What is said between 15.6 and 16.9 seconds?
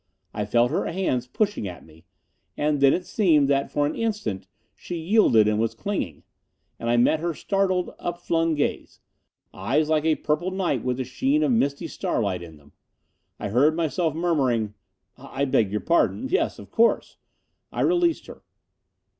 your pardon. Yes, of